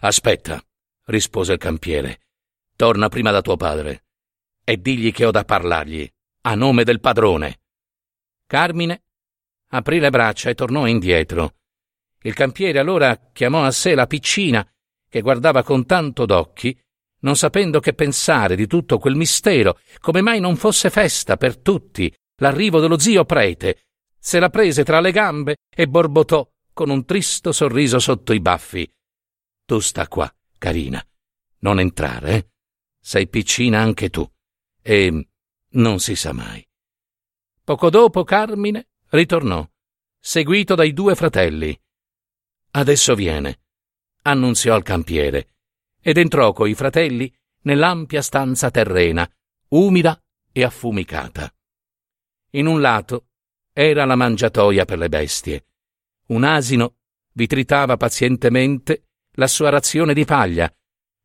Aspetta, 0.00 0.62
rispose 1.06 1.52
il 1.52 1.58
campiere. 1.58 2.20
Torna 2.76 3.08
prima 3.08 3.30
da 3.30 3.42
tuo 3.42 3.56
padre 3.56 4.04
e 4.64 4.80
digli 4.80 5.12
che 5.12 5.24
ho 5.24 5.30
da 5.30 5.44
parlargli, 5.44 6.08
a 6.42 6.54
nome 6.54 6.84
del 6.84 7.00
padrone. 7.00 7.60
Carmine 8.46 9.02
aprì 9.70 9.98
le 9.98 10.10
braccia 10.10 10.50
e 10.50 10.54
tornò 10.54 10.86
indietro. 10.86 11.54
Il 12.22 12.34
campiere 12.34 12.78
allora 12.78 13.30
chiamò 13.32 13.64
a 13.64 13.70
sé 13.70 13.94
la 13.94 14.06
piccina, 14.06 14.66
che 15.08 15.20
guardava 15.20 15.62
con 15.62 15.86
tanto 15.86 16.26
d'occhi, 16.26 16.78
non 17.20 17.36
sapendo 17.36 17.80
che 17.80 17.94
pensare 17.94 18.56
di 18.56 18.66
tutto 18.66 18.98
quel 18.98 19.14
mistero, 19.14 19.78
come 19.98 20.20
mai 20.20 20.40
non 20.40 20.56
fosse 20.56 20.90
festa 20.90 21.36
per 21.36 21.58
tutti 21.58 22.12
l'arrivo 22.36 22.80
dello 22.80 22.98
zio 22.98 23.24
prete. 23.24 23.86
Se 24.18 24.38
la 24.38 24.50
prese 24.50 24.84
tra 24.84 25.00
le 25.00 25.12
gambe 25.12 25.56
e 25.74 25.88
borbottò 25.88 26.46
con 26.72 26.90
un 26.90 27.04
tristo 27.04 27.52
sorriso 27.52 27.98
sotto 27.98 28.32
i 28.32 28.40
baffi. 28.40 28.90
Tu 29.64 29.78
sta 29.80 30.08
qua, 30.08 30.32
carina. 30.58 31.04
Non 31.60 31.78
entrare, 31.78 32.34
eh? 32.34 32.50
Sei 33.00 33.28
piccina 33.28 33.80
anche 33.80 34.10
tu. 34.10 34.28
E 34.82 35.28
non 35.68 36.00
si 36.00 36.16
sa 36.16 36.32
mai. 36.32 36.66
Poco 37.62 37.90
dopo 37.90 38.24
Carmine 38.24 38.88
ritornò, 39.10 39.68
seguito 40.18 40.74
dai 40.74 40.92
due 40.92 41.14
fratelli. 41.14 41.78
Adesso 42.72 43.14
viene, 43.14 43.60
annunziò 44.22 44.74
al 44.74 44.82
campiere, 44.82 45.54
ed 46.00 46.16
entrò 46.16 46.52
coi 46.52 46.74
fratelli 46.74 47.32
nell'ampia 47.62 48.22
stanza 48.22 48.70
terrena, 48.70 49.28
umida 49.68 50.20
e 50.52 50.62
affumicata. 50.62 51.52
In 52.50 52.66
un 52.66 52.80
lato 52.80 53.28
era 53.72 54.04
la 54.04 54.16
mangiatoia 54.16 54.84
per 54.84 54.98
le 54.98 55.08
bestie, 55.08 55.66
un 56.26 56.44
asino 56.44 56.96
vi 57.32 57.46
tritava 57.46 57.96
pazientemente 57.96 59.06
la 59.34 59.46
sua 59.46 59.70
razione 59.70 60.14
di 60.14 60.24
paglia. 60.24 60.72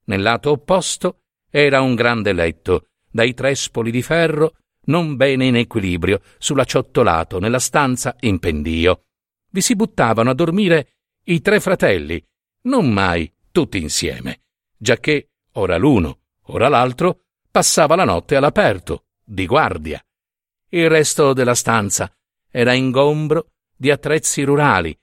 Nel 0.05 0.21
lato 0.21 0.51
opposto 0.51 1.23
era 1.49 1.81
un 1.81 1.95
grande 1.95 2.33
letto, 2.33 2.89
dai 3.09 3.33
trespoli 3.33 3.91
di 3.91 4.01
ferro 4.01 4.57
non 4.85 5.15
bene 5.15 5.45
in 5.45 5.55
equilibrio, 5.55 6.21
sull'acciottolato 6.37 7.39
nella 7.39 7.59
stanza 7.59 8.15
in 8.21 8.39
pendio. 8.39 9.05
Vi 9.49 9.61
si 9.61 9.75
buttavano 9.75 10.29
a 10.29 10.33
dormire 10.33 10.97
i 11.25 11.41
tre 11.41 11.59
fratelli, 11.59 12.23
non 12.63 12.91
mai 12.91 13.31
tutti 13.51 13.81
insieme, 13.81 14.41
giacché 14.77 15.29
ora 15.53 15.77
l'uno, 15.77 16.19
ora 16.47 16.67
l'altro 16.67 17.21
passava 17.49 17.95
la 17.95 18.03
notte 18.03 18.35
all'aperto, 18.35 19.05
di 19.23 19.45
guardia. 19.45 20.03
Il 20.69 20.89
resto 20.89 21.33
della 21.33 21.55
stanza 21.55 22.11
era 22.51 22.73
ingombro 22.73 23.51
di 23.75 23.91
attrezzi 23.91 24.43
rurali. 24.43 24.97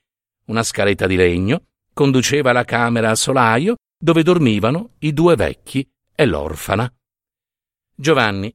Una 0.45 0.63
scaletta 0.63 1.07
di 1.07 1.15
legno 1.15 1.67
conduceva 1.93 2.51
alla 2.51 2.63
camera 2.63 3.09
a 3.09 3.15
solaio 3.15 3.75
dove 3.97 4.23
dormivano 4.23 4.95
i 4.99 5.13
due 5.13 5.35
vecchi 5.35 5.89
e 6.13 6.25
l'orfana. 6.25 6.91
Giovanni, 7.95 8.53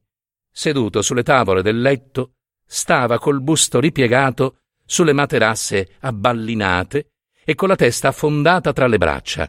seduto 0.59 1.03
sulle 1.03 1.23
tavole 1.23 1.63
del 1.63 1.81
letto, 1.81 2.33
stava 2.67 3.21
col 3.21 3.41
busto 3.41 3.79
ripiegato 3.79 4.63
sulle 4.85 5.13
materasse 5.13 5.95
abballinate 6.01 7.13
e 7.45 7.55
con 7.55 7.69
la 7.69 7.77
testa 7.77 8.09
affondata 8.09 8.73
tra 8.73 8.89
le 8.89 8.99
braccia. 8.99 9.49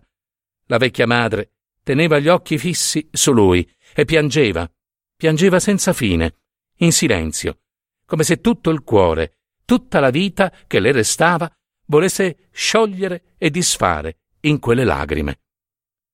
La 0.67 0.77
vecchia 0.77 1.07
madre 1.07 1.53
teneva 1.81 2.19
gli 2.19 2.27
occhi 2.27 2.59
fissi 2.59 3.09
su 3.11 3.31
lui 3.31 3.67
e 3.95 4.05
piangeva, 4.05 4.71
piangeva 5.15 5.59
senza 5.59 5.93
fine, 5.93 6.41
in 6.81 6.91
silenzio, 6.91 7.61
come 8.05 8.21
se 8.21 8.39
tutto 8.39 8.69
il 8.69 8.83
cuore 8.83 9.37
tutta 9.65 9.99
la 9.99 10.11
vita 10.11 10.53
che 10.67 10.79
le 10.79 10.91
restava 10.91 11.51
volesse 11.87 12.49
sciogliere 12.51 13.33
e 13.39 13.49
disfare 13.49 14.19
in 14.41 14.59
quelle 14.59 14.83
lagrime. 14.83 15.39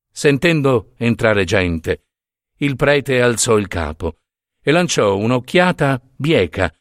Sentendo 0.09 0.93
entrare 0.95 1.43
gente, 1.43 2.05
il 2.59 2.77
prete 2.77 3.21
alzò 3.21 3.57
il 3.57 3.67
capo 3.67 4.19
e 4.67 4.71
lanciò 4.71 5.15
un'occhiata 5.15 6.01
bieca, 6.15 6.73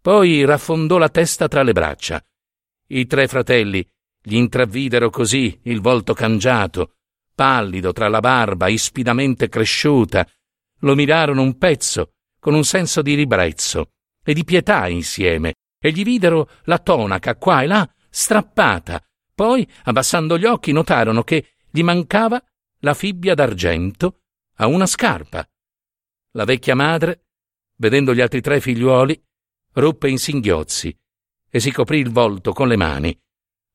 poi 0.00 0.44
raffondò 0.44 0.96
la 0.96 1.08
testa 1.08 1.48
tra 1.48 1.64
le 1.64 1.72
braccia. 1.72 2.24
I 2.86 3.06
tre 3.06 3.26
fratelli 3.26 3.84
gli 4.22 4.36
intravidero 4.36 5.10
così 5.10 5.58
il 5.64 5.80
volto 5.80 6.14
cangiato, 6.14 6.98
pallido 7.34 7.92
tra 7.92 8.06
la 8.08 8.20
barba 8.20 8.68
ispidamente 8.68 9.48
cresciuta, 9.48 10.24
lo 10.82 10.94
mirarono 10.94 11.42
un 11.42 11.58
pezzo 11.58 12.12
con 12.38 12.54
un 12.54 12.62
senso 12.62 13.02
di 13.02 13.14
ribrezzo 13.14 13.90
e 14.22 14.34
di 14.34 14.44
pietà 14.44 14.86
insieme 14.86 15.54
e 15.80 15.90
gli 15.90 16.04
videro 16.04 16.48
la 16.66 16.78
tonaca 16.78 17.34
qua 17.34 17.62
e 17.62 17.66
là 17.66 17.92
strappata. 18.08 19.04
Poi, 19.34 19.68
abbassando 19.84 20.38
gli 20.38 20.44
occhi, 20.44 20.70
notarono 20.70 21.24
che 21.24 21.54
gli 21.68 21.82
mancava 21.82 22.40
la 22.80 22.94
fibbia 22.94 23.34
d'argento 23.34 24.20
a 24.58 24.68
una 24.68 24.86
scarpa. 24.86 25.44
La 26.34 26.44
vecchia 26.44 26.76
madre, 26.76 27.31
vedendo 27.82 28.14
gli 28.14 28.20
altri 28.20 28.40
tre 28.40 28.60
figliuoli, 28.60 29.20
ruppe 29.72 30.08
in 30.08 30.16
singhiozzi 30.16 30.96
e 31.50 31.58
si 31.58 31.72
coprì 31.72 31.98
il 31.98 32.10
volto 32.10 32.52
con 32.52 32.68
le 32.68 32.76
mani. 32.76 33.20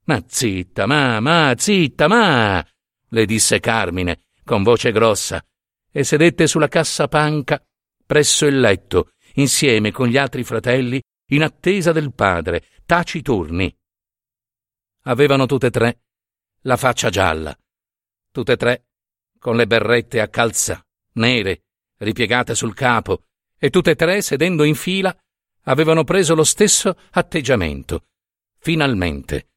Ma 0.05 0.23
zitta, 0.25 0.85
ma, 0.85 1.19
ma, 1.19 1.53
zitta, 1.57 2.07
ma, 2.07 2.65
le 3.09 3.25
disse 3.25 3.59
Carmine 3.59 4.27
con 4.45 4.63
voce 4.63 4.93
grossa 4.93 5.45
e 5.91 6.05
sedette 6.05 6.47
sulla 6.47 6.69
cassapanca 6.69 7.61
presso 8.05 8.45
il 8.45 8.61
letto 8.61 9.11
insieme 9.33 9.91
con 9.91 10.07
gli 10.07 10.15
altri 10.15 10.45
fratelli 10.45 11.03
in 11.31 11.43
attesa 11.43 11.91
del 11.91 12.13
padre, 12.13 12.63
taciturni. 12.85 13.77
Avevano 15.03 15.45
tutte 15.45 15.67
e 15.67 15.71
tre 15.71 16.01
la 16.61 16.77
faccia 16.77 17.09
gialla, 17.09 17.53
tutte 18.31 18.53
e 18.53 18.57
tre 18.57 18.85
con 19.37 19.57
le 19.57 19.67
berrette 19.67 20.21
a 20.21 20.29
calza, 20.29 20.81
nere, 21.15 21.63
ripiegate 21.97 22.55
sul 22.55 22.73
capo, 22.73 23.26
e 23.57 23.69
tutte 23.69 23.91
e 23.91 23.95
tre, 23.95 24.21
sedendo 24.21 24.63
in 24.63 24.75
fila, 24.75 25.15
avevano 25.63 26.03
preso 26.03 26.35
lo 26.35 26.43
stesso 26.43 26.97
atteggiamento. 27.11 28.05
Finalmente 28.59 29.47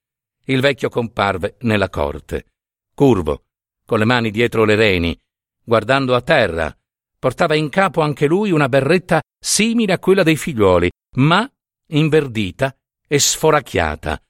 il 0.51 0.61
vecchio 0.61 0.89
comparve 0.89 1.57
nella 1.61 1.89
corte, 1.89 2.47
curvo, 2.95 3.45
con 3.85 3.99
le 3.99 4.05
mani 4.05 4.31
dietro 4.31 4.65
le 4.65 4.75
reni, 4.75 5.19
guardando 5.63 6.15
a 6.15 6.21
terra. 6.21 6.75
Portava 7.19 7.55
in 7.55 7.69
capo 7.69 8.01
anche 8.01 8.27
lui 8.27 8.51
una 8.51 8.69
berretta 8.69 9.21
simile 9.39 9.93
a 9.93 9.99
quella 9.99 10.23
dei 10.23 10.37
figliuoli, 10.37 10.91
ma 11.17 11.49
inverdita 11.89 12.75
e 13.07 13.19
sforacchiata. 13.19 14.21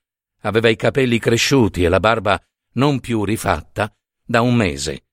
Aveva 0.40 0.68
i 0.68 0.76
capelli 0.76 1.18
cresciuti 1.18 1.84
e 1.84 1.88
la 1.88 2.00
barba 2.00 2.42
non 2.72 3.00
più 3.00 3.24
rifatta 3.24 3.94
da 4.24 4.40
un 4.40 4.54
mese. 4.54 5.04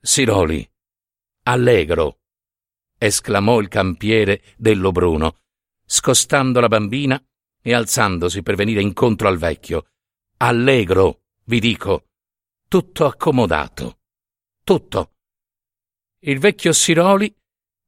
Siroli, 0.00 0.68
allegro, 1.44 2.18
esclamò 2.98 3.60
il 3.60 3.68
campiere 3.68 4.42
dello 4.56 4.90
Bruno, 4.92 5.38
scostando 5.84 6.60
la 6.60 6.68
bambina 6.68 7.22
e 7.62 7.72
alzandosi 7.72 8.42
per 8.42 8.56
venire 8.56 8.82
incontro 8.82 9.28
al 9.28 9.38
vecchio. 9.38 9.86
Allegro, 10.38 11.22
vi 11.44 11.60
dico, 11.60 12.08
tutto 12.68 13.06
accomodato, 13.06 14.00
tutto. 14.64 15.12
Il 16.20 16.38
vecchio 16.38 16.72
Siroli 16.72 17.34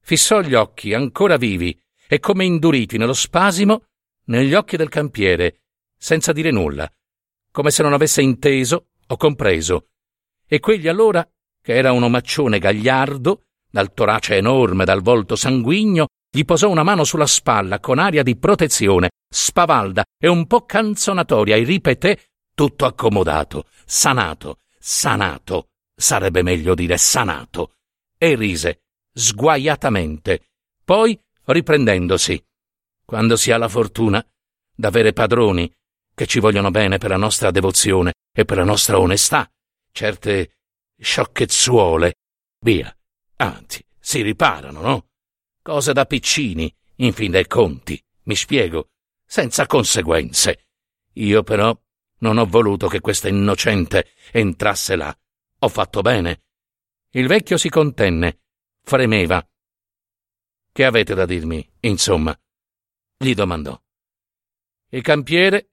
fissò 0.00 0.40
gli 0.40 0.54
occhi 0.54 0.94
ancora 0.94 1.36
vivi 1.36 1.78
e 2.08 2.18
come 2.18 2.44
induriti 2.44 2.96
nello 2.96 3.12
spasimo 3.12 3.84
negli 4.26 4.54
occhi 4.54 4.76
del 4.76 4.88
campiere, 4.88 5.62
senza 5.96 6.32
dire 6.32 6.50
nulla, 6.50 6.90
come 7.50 7.70
se 7.70 7.82
non 7.82 7.92
avesse 7.92 8.22
inteso 8.22 8.90
o 9.06 9.16
compreso. 9.16 9.88
E 10.46 10.60
quegli 10.60 10.88
allora, 10.88 11.28
che 11.60 11.74
era 11.74 11.92
un 11.92 12.02
omaccione 12.02 12.58
gagliardo, 12.58 13.49
dal 13.70 13.92
torace 13.92 14.36
enorme, 14.36 14.84
dal 14.84 15.02
volto 15.02 15.36
sanguigno, 15.36 16.08
gli 16.32 16.44
posò 16.44 16.68
una 16.68 16.82
mano 16.82 17.04
sulla 17.04 17.26
spalla 17.26 17.80
con 17.80 17.98
aria 17.98 18.22
di 18.22 18.36
protezione, 18.36 19.10
spavalda 19.28 20.04
e 20.18 20.28
un 20.28 20.46
po' 20.46 20.64
canzonatoria 20.64 21.56
e 21.56 21.64
ripeté 21.64 22.24
tutto 22.54 22.84
accomodato, 22.84 23.66
sanato, 23.84 24.58
sanato, 24.78 25.68
sarebbe 25.94 26.42
meglio 26.42 26.74
dire 26.74 26.96
sanato, 26.98 27.74
e 28.16 28.34
rise, 28.36 28.82
sguaiatamente. 29.12 30.48
Poi 30.84 31.18
riprendendosi. 31.44 32.42
Quando 33.04 33.36
si 33.36 33.50
ha 33.50 33.56
la 33.56 33.68
fortuna 33.68 34.24
d'avere 34.72 35.12
padroni 35.12 35.72
che 36.14 36.26
ci 36.26 36.38
vogliono 36.38 36.70
bene 36.70 36.98
per 36.98 37.10
la 37.10 37.16
nostra 37.16 37.50
devozione 37.50 38.12
e 38.32 38.44
per 38.44 38.58
la 38.58 38.64
nostra 38.64 38.98
onestà, 38.98 39.50
certe 39.90 40.58
sciocchezzuole, 40.96 42.14
via, 42.60 42.94
anzi, 43.40 43.84
si 43.98 44.22
riparano, 44.22 44.80
no? 44.80 45.08
Cose 45.62 45.92
da 45.92 46.04
piccini, 46.04 46.74
in 46.96 47.12
fin 47.12 47.30
dei 47.30 47.46
conti, 47.46 48.02
mi 48.24 48.36
spiego, 48.36 48.90
senza 49.24 49.66
conseguenze. 49.66 50.66
Io 51.14 51.42
però 51.42 51.78
non 52.18 52.38
ho 52.38 52.46
voluto 52.46 52.88
che 52.88 53.00
questa 53.00 53.28
innocente 53.28 54.12
entrasse 54.32 54.96
là. 54.96 55.16
Ho 55.60 55.68
fatto 55.68 56.00
bene. 56.02 56.42
Il 57.10 57.26
vecchio 57.26 57.56
si 57.56 57.68
contenne, 57.68 58.40
fremeva, 58.82 59.46
che 60.72 60.84
avete 60.84 61.14
da 61.14 61.26
dirmi, 61.26 61.68
insomma? 61.80 62.38
gli 63.16 63.34
domandò. 63.34 63.78
Il 64.90 65.02
campiere 65.02 65.70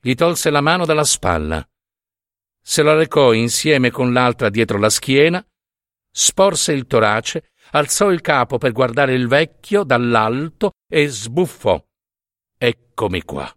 gli 0.00 0.14
tolse 0.14 0.50
la 0.50 0.60
mano 0.60 0.84
dalla 0.84 1.04
spalla, 1.04 1.66
se 2.60 2.82
la 2.82 2.94
recò 2.94 3.32
insieme 3.32 3.90
con 3.90 4.12
l'altra 4.12 4.48
dietro 4.50 4.78
la 4.78 4.90
schiena, 4.90 5.44
sporse 6.16 6.72
il 6.72 6.86
torace, 6.86 7.50
alzò 7.72 8.12
il 8.12 8.20
capo 8.20 8.56
per 8.56 8.70
guardare 8.70 9.14
il 9.14 9.26
vecchio 9.26 9.82
dall'alto 9.82 10.74
e 10.88 11.08
sbuffò. 11.08 11.82
Eccomi 12.56 13.22
qua. 13.22 13.52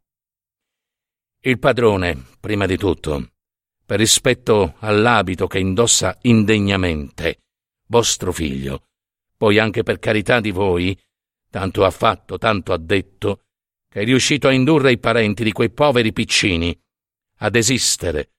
Il 1.41 1.59
padrone, 1.59 2.25
prima 2.39 2.65
di 2.65 2.75
tutto, 2.75 3.29
per 3.85 3.99
rispetto 3.99 4.75
all'abito 4.79 5.45
che 5.45 5.59
indossa 5.59 6.17
indegnamente, 6.23 7.43
vostro 7.85 8.31
figlio, 8.31 8.87
poi 9.37 9.59
anche 9.59 9.83
per 9.83 9.99
carità 9.99 10.39
di 10.39 10.49
voi, 10.49 10.99
tanto 11.51 11.85
ha 11.85 11.91
fatto, 11.91 12.39
tanto 12.39 12.73
ha 12.73 12.77
detto, 12.77 13.43
che 13.87 14.01
è 14.01 14.03
riuscito 14.03 14.47
a 14.47 14.51
indurre 14.51 14.91
i 14.91 14.97
parenti 14.97 15.43
di 15.43 15.51
quei 15.51 15.69
poveri 15.69 16.11
piccini 16.11 16.77
a 17.37 17.49
desistere 17.51 18.31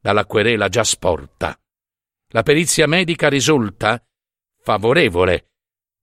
dalla 0.00 0.26
querela 0.26 0.68
già 0.68 0.82
sporta. 0.82 1.59
La 2.32 2.42
perizia 2.42 2.86
medica 2.86 3.28
risulta 3.28 4.00
favorevole. 4.60 5.50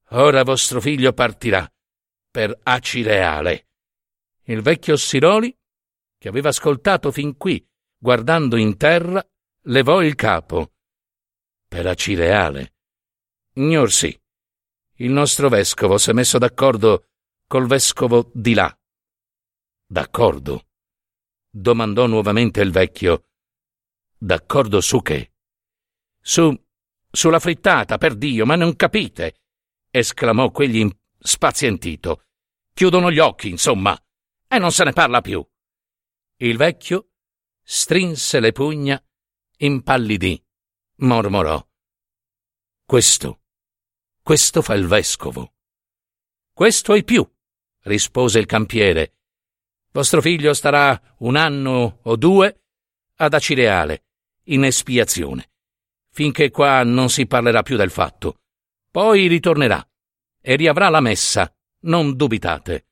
Ora 0.09 0.43
vostro 0.43 0.81
figlio 0.81 1.13
partirà 1.13 1.69
per 2.29 2.57
Acireale. 2.63 3.69
Il 4.43 4.61
vecchio 4.61 4.97
Siroli, 4.97 5.57
che 6.17 6.27
aveva 6.27 6.49
ascoltato 6.49 7.11
fin 7.11 7.37
qui, 7.37 7.65
guardando 7.97 8.57
in 8.57 8.75
terra, 8.75 9.25
levò 9.63 10.01
il 10.01 10.15
capo. 10.15 10.73
Per 11.65 11.87
Acireale. 11.87 12.75
Ignor 13.53 13.91
sì. 13.91 14.21
Il 14.95 15.11
nostro 15.11 15.47
vescovo 15.47 15.97
si 15.97 16.09
è 16.09 16.13
messo 16.13 16.37
d'accordo 16.37 17.07
col 17.47 17.67
vescovo 17.67 18.31
di 18.33 18.53
là. 18.53 18.77
D'accordo? 19.85 20.65
domandò 21.49 22.05
nuovamente 22.05 22.61
il 22.61 22.71
vecchio. 22.71 23.29
D'accordo 24.17 24.81
su 24.81 25.01
che? 25.01 25.31
Su. 26.27 26.53
sulla 27.09 27.39
frittata, 27.39 27.97
per 27.97 28.15
Dio, 28.15 28.45
ma 28.45 28.55
non 28.55 28.75
capite! 28.75 29.41
esclamò 29.89 30.51
quegli 30.51 30.87
spazientito. 31.17 32.25
Chiudono 32.73 33.11
gli 33.11 33.19
occhi, 33.19 33.49
insomma, 33.49 33.97
e 34.47 34.59
non 34.59 34.71
se 34.71 34.83
ne 34.83 34.93
parla 34.93 35.21
più. 35.21 35.45
Il 36.37 36.57
vecchio 36.57 37.11
strinse 37.63 38.39
le 38.39 38.51
pugna, 38.51 39.01
impallidì, 39.57 40.43
mormorò. 40.97 41.65
Questo 42.85 43.41
questo 44.27 44.61
fa 44.61 44.73
il 44.73 44.85
vescovo. 44.87 45.53
Questo 46.51 46.93
e 46.93 47.03
più, 47.03 47.25
rispose 47.83 48.39
il 48.39 48.45
campiere. 48.45 49.19
Vostro 49.93 50.19
figlio 50.19 50.53
starà 50.53 51.01
un 51.19 51.37
anno 51.37 51.99
o 52.03 52.17
due 52.17 52.65
ad 53.15 53.33
Acireale, 53.33 54.07
in 54.47 54.65
espiazione, 54.65 55.51
finché 56.17 56.49
qua 56.49 56.81
non 56.81 57.11
si 57.11 57.27
parlerà 57.27 57.61
più 57.61 57.77
del 57.77 57.91
fatto. 57.91 58.39
Poi 58.89 59.27
ritornerà 59.27 59.87
e 60.41 60.55
riavrà 60.55 60.89
la 60.89 60.99
messa, 60.99 61.55
non 61.81 62.15
dubitate. 62.15 62.87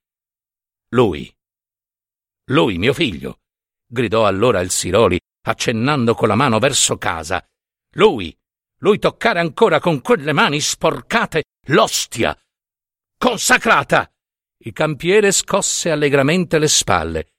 Lui. 0.90 1.36
Lui, 2.50 2.78
mio 2.78 2.94
figlio, 2.94 3.40
gridò 3.88 4.28
allora 4.28 4.60
il 4.60 4.70
Siroli, 4.70 5.20
accennando 5.42 6.14
con 6.14 6.28
la 6.28 6.36
mano 6.36 6.60
verso 6.60 7.00
casa. 7.00 7.44
Lui 7.94 8.32
lui 8.82 9.00
toccare 9.00 9.40
ancora 9.40 9.80
con 9.80 10.02
quelle 10.02 10.32
mani 10.32 10.60
sporcate 10.60 11.46
l'ostia 11.70 12.40
consacrata. 13.18 14.08
Il 14.58 14.72
campiere 14.72 15.32
scosse 15.32 15.90
allegramente 15.90 16.60
le 16.60 16.68
spalle. 16.68 17.34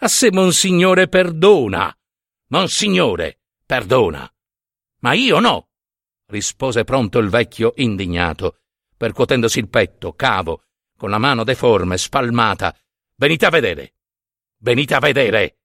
A 0.00 0.08
se 0.08 0.30
monsignore 0.30 1.08
perdona. 1.08 1.90
Monsignore, 2.48 3.40
perdona. 3.64 4.30
Ma 5.02 5.14
io 5.14 5.38
no, 5.40 5.68
rispose 6.26 6.84
pronto 6.84 7.18
il 7.18 7.28
vecchio 7.28 7.72
indignato, 7.76 8.60
percuotendosi 8.96 9.58
il 9.58 9.68
petto, 9.68 10.12
cavo, 10.14 10.64
con 10.96 11.10
la 11.10 11.18
mano 11.18 11.44
deforme, 11.44 11.98
spalmata. 11.98 12.76
Venite 13.16 13.46
a 13.46 13.50
vedere. 13.50 13.94
Venite 14.58 14.94
a 14.94 15.00
vedere. 15.00 15.58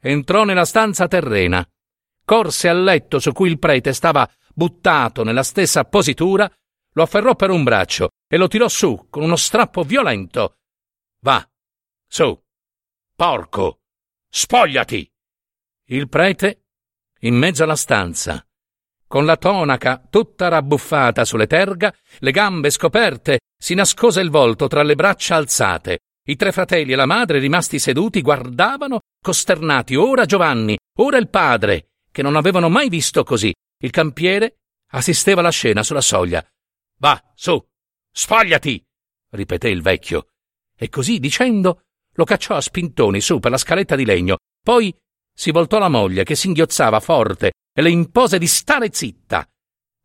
Entrò 0.00 0.44
nella 0.44 0.64
stanza 0.64 1.06
terrena, 1.06 1.66
corse 2.24 2.68
al 2.68 2.82
letto 2.82 3.20
su 3.20 3.32
cui 3.32 3.48
il 3.48 3.58
prete 3.58 3.92
stava 3.92 4.28
buttato 4.52 5.22
nella 5.22 5.44
stessa 5.44 5.84
positura, 5.84 6.50
lo 6.92 7.02
afferrò 7.02 7.34
per 7.34 7.50
un 7.50 7.62
braccio 7.62 8.10
e 8.26 8.36
lo 8.36 8.48
tirò 8.48 8.68
su 8.68 9.06
con 9.08 9.22
uno 9.22 9.36
strappo 9.36 9.82
violento. 9.82 10.58
Va, 11.20 11.48
su, 12.06 12.38
porco, 13.14 13.80
spogliati! 14.28 15.10
Il 15.88 16.08
prete, 16.08 16.66
in 17.20 17.36
mezzo 17.36 17.62
alla 17.62 17.76
stanza, 17.76 18.44
con 19.06 19.24
la 19.24 19.36
tonaca 19.36 20.02
tutta 20.10 20.48
rabbuffata 20.48 21.24
sulle 21.24 21.46
terga, 21.46 21.94
le 22.18 22.30
gambe 22.30 22.70
scoperte, 22.70 23.40
si 23.56 23.74
nascose 23.74 24.20
il 24.20 24.30
volto 24.30 24.66
tra 24.66 24.82
le 24.82 24.94
braccia 24.94 25.36
alzate. 25.36 26.00
I 26.26 26.36
tre 26.36 26.52
fratelli 26.52 26.92
e 26.92 26.96
la 26.96 27.06
madre, 27.06 27.38
rimasti 27.38 27.78
seduti, 27.78 28.22
guardavano, 28.22 29.00
costernati, 29.22 29.94
ora 29.94 30.24
Giovanni, 30.24 30.76
ora 30.98 31.18
il 31.18 31.28
padre, 31.28 31.90
che 32.10 32.22
non 32.22 32.36
avevano 32.36 32.68
mai 32.68 32.88
visto 32.88 33.24
così. 33.24 33.54
Il 33.78 33.90
campiere 33.90 34.56
assisteva 34.92 35.40
alla 35.40 35.50
scena 35.50 35.82
sulla 35.82 36.00
soglia. 36.00 36.44
Va, 36.98 37.20
su, 37.34 37.62
spogliati! 38.10 38.82
ripeté 39.30 39.68
il 39.68 39.82
vecchio. 39.82 40.28
E 40.76 40.88
così 40.88 41.18
dicendo 41.18 41.82
lo 42.14 42.24
cacciò 42.24 42.54
a 42.54 42.60
spintoni 42.60 43.20
su 43.20 43.38
per 43.38 43.50
la 43.50 43.58
scaletta 43.58 43.96
di 43.96 44.04
legno. 44.04 44.38
Poi 44.62 44.96
si 45.32 45.50
voltò 45.50 45.76
alla 45.76 45.88
moglie 45.88 46.24
che 46.24 46.36
singhiozzava 46.36 47.00
forte 47.00 47.52
e 47.74 47.82
le 47.82 47.90
impose 47.90 48.38
di 48.38 48.46
stare 48.46 48.90
zitta. 48.92 49.46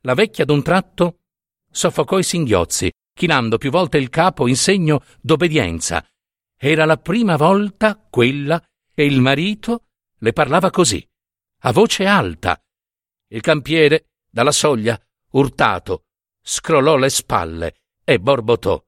La 0.01 0.15
vecchia 0.15 0.43
d'un 0.43 0.63
tratto 0.63 1.19
soffocò 1.69 2.17
i 2.17 2.23
singhiozzi, 2.23 2.91
chinando 3.13 3.57
più 3.57 3.69
volte 3.69 3.97
il 3.97 4.09
capo 4.09 4.47
in 4.47 4.55
segno 4.55 5.03
d'obbedienza. 5.21 6.03
Era 6.57 6.85
la 6.85 6.97
prima 6.97 7.37
volta 7.37 7.95
quella 8.09 8.61
e 8.93 9.05
il 9.05 9.21
marito 9.21 9.85
le 10.17 10.33
parlava 10.33 10.71
così, 10.71 11.05
a 11.61 11.71
voce 11.71 12.05
alta. 12.05 12.59
Il 13.27 13.41
campiere, 13.41 14.07
dalla 14.29 14.51
soglia, 14.51 14.99
urtato, 15.31 16.05
scrollò 16.41 16.95
le 16.95 17.09
spalle 17.09 17.75
e 18.03 18.19
borbottò. 18.19 18.83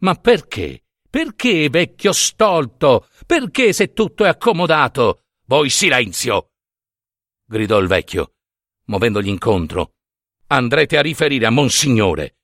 Ma 0.00 0.14
perché? 0.14 0.84
Perché, 1.08 1.68
vecchio 1.70 2.12
stolto? 2.12 3.08
Perché 3.26 3.72
se 3.72 3.92
tutto 3.92 4.24
è 4.24 4.28
accomodato? 4.28 5.22
Voi 5.46 5.70
silenzio! 5.70 6.49
Gridò 7.50 7.80
il 7.80 7.88
vecchio, 7.88 8.34
muovendogli 8.84 9.28
incontro. 9.28 9.94
Andrete 10.46 10.96
a 10.96 11.02
riferire 11.02 11.46
a 11.46 11.50
Monsignore. 11.50 12.36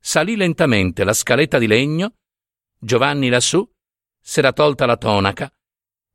Salì 0.00 0.36
lentamente 0.36 1.02
la 1.02 1.12
scaletta 1.12 1.58
di 1.58 1.66
legno. 1.66 2.14
Giovanni 2.78 3.28
lassù 3.28 3.68
s'era 4.20 4.52
tolta 4.52 4.86
la 4.86 4.96
tonaca 4.96 5.50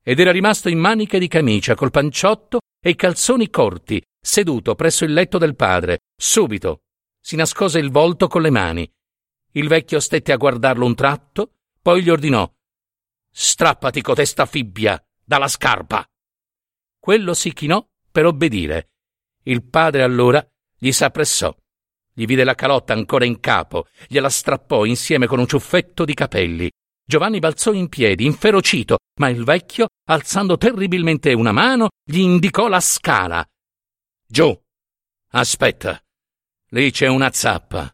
ed 0.01 0.19
era 0.19 0.31
rimasto 0.31 0.69
in 0.69 0.79
maniche 0.79 1.19
di 1.19 1.27
camicia 1.27 1.75
col 1.75 1.91
panciotto 1.91 2.61
e 2.81 2.91
i 2.91 2.95
calzoni 2.95 3.49
corti, 3.49 4.01
seduto 4.19 4.75
presso 4.75 5.03
il 5.03 5.11
letto 5.11 5.37
del 5.37 5.57
padre. 5.57 5.99
Subito 6.15 6.83
si 7.19 7.35
nascose 7.35 7.79
il 7.79 7.91
volto 7.91 8.27
con 8.27 8.41
le 8.41 8.49
mani. 8.49 8.89
Il 9.53 9.67
vecchio 9.67 9.99
stette 9.99 10.31
a 10.31 10.37
guardarlo 10.37 10.85
un 10.85 10.95
tratto, 10.95 11.55
poi 11.81 12.01
gli 12.01 12.09
ordinò 12.09 12.49
Strappati 13.29 14.01
cotesta 14.01 14.45
fibbia 14.45 15.01
dalla 15.21 15.49
scarpa. 15.49 16.05
Quello 16.97 17.33
si 17.33 17.51
chinò 17.51 17.85
per 18.11 18.25
obbedire. 18.25 18.89
Il 19.43 19.63
padre 19.63 20.03
allora 20.03 20.45
gli 20.77 20.91
s'appressò. 20.91 21.55
Gli 22.13 22.25
vide 22.25 22.43
la 22.43 22.55
calotta 22.55 22.93
ancora 22.93 23.25
in 23.25 23.39
capo, 23.39 23.87
gliela 24.07 24.29
strappò 24.29 24.85
insieme 24.85 25.27
con 25.27 25.39
un 25.39 25.47
ciuffetto 25.47 26.03
di 26.03 26.13
capelli. 26.13 26.69
Giovanni 27.03 27.39
balzò 27.39 27.71
in 27.71 27.89
piedi, 27.89 28.25
inferocito, 28.25 28.99
ma 29.19 29.29
il 29.29 29.43
vecchio, 29.43 29.87
alzando 30.07 30.57
terribilmente 30.57 31.33
una 31.33 31.51
mano, 31.51 31.89
gli 32.03 32.19
indicò 32.19 32.67
la 32.67 32.79
scala. 32.79 33.45
Giù. 34.27 34.57
Aspetta. 35.33 36.01
Lì 36.69 36.91
c'è 36.91 37.07
una 37.07 37.31
zappa. 37.31 37.93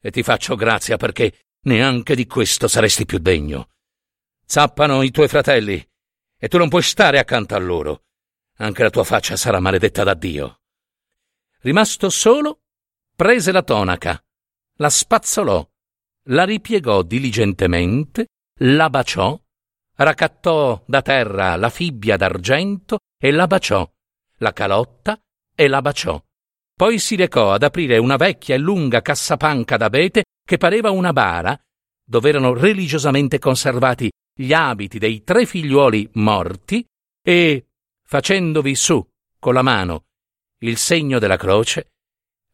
E 0.00 0.10
ti 0.10 0.22
faccio 0.22 0.54
grazia 0.54 0.96
perché 0.96 1.46
neanche 1.62 2.14
di 2.14 2.26
questo 2.26 2.68
saresti 2.68 3.04
più 3.04 3.18
degno. 3.18 3.70
Zappano 4.46 5.02
i 5.02 5.10
tuoi 5.10 5.28
fratelli 5.28 5.86
e 6.38 6.48
tu 6.48 6.56
non 6.56 6.68
puoi 6.68 6.82
stare 6.82 7.18
accanto 7.18 7.54
a 7.54 7.58
loro. 7.58 8.04
Anche 8.60 8.82
la 8.82 8.90
tua 8.90 9.04
faccia 9.04 9.36
sarà 9.36 9.60
maledetta 9.60 10.02
da 10.02 10.14
Dio. 10.14 10.60
Rimasto 11.60 12.10
solo, 12.10 12.62
prese 13.14 13.52
la 13.52 13.62
tonaca, 13.62 14.20
la 14.78 14.90
spazzolò, 14.90 15.68
la 16.30 16.44
ripiegò 16.44 17.02
diligentemente, 17.02 18.26
la 18.60 18.90
baciò, 18.90 19.40
raccattò 19.94 20.82
da 20.86 21.02
terra 21.02 21.54
la 21.56 21.70
fibbia 21.70 22.16
d'argento 22.16 22.98
e 23.16 23.30
la 23.30 23.46
baciò, 23.46 23.88
la 24.38 24.52
calotta 24.52 25.20
e 25.54 25.68
la 25.68 25.80
baciò. 25.80 26.20
Poi 26.74 26.98
si 26.98 27.14
recò 27.14 27.52
ad 27.52 27.62
aprire 27.62 27.98
una 27.98 28.16
vecchia 28.16 28.56
e 28.56 28.58
lunga 28.58 29.02
cassapanca 29.02 29.76
d'abete 29.76 30.24
che 30.44 30.56
pareva 30.56 30.90
una 30.90 31.12
bara, 31.12 31.56
dove 32.04 32.28
erano 32.28 32.54
religiosamente 32.54 33.38
conservati 33.38 34.10
gli 34.32 34.52
abiti 34.52 34.98
dei 34.98 35.22
tre 35.22 35.46
figliuoli 35.46 36.10
morti 36.14 36.84
e, 37.22 37.67
facendovi 38.08 38.74
su 38.74 39.06
con 39.38 39.52
la 39.52 39.60
mano 39.60 40.06
il 40.60 40.78
segno 40.78 41.18
della 41.18 41.36
croce, 41.36 41.92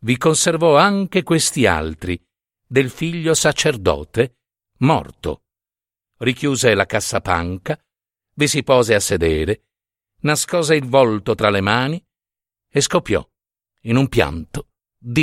vi 0.01 0.17
conservò 0.17 0.77
anche 0.77 1.23
questi 1.23 1.65
altri 1.65 2.21
del 2.67 2.91
figlio 2.91 3.35
sacerdote 3.35 4.41
morto. 4.79 5.45
Richiuse 6.19 6.75
la 6.75 6.87
cassapanca, 6.87 7.81
vi 8.35 8.49
si 8.49 8.65
pose 8.65 8.95
a 8.95 9.01
sedere, 9.01 9.69
nascose 10.23 10.75
il 10.75 10.89
volto 10.89 11.37
tra 11.37 11.51
le 11.51 11.61
mani 11.61 12.05
e 12.69 12.81
scoppiò 12.81 13.25
in 13.83 13.97
un 13.97 14.09
pianto 14.09 14.71
di 14.99 15.23